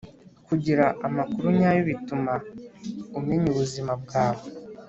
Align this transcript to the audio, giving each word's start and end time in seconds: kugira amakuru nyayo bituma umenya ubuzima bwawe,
kugira 0.47 0.85
amakuru 1.07 1.45
nyayo 1.57 1.81
bituma 1.89 2.33
umenya 3.19 3.47
ubuzima 3.53 3.93
bwawe, 4.03 4.43